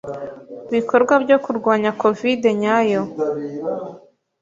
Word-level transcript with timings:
bikorwa 0.73 1.13
byo 1.23 1.37
kurwanya 1.43 1.91
Covide 2.01 2.49
nyayo 2.61 3.01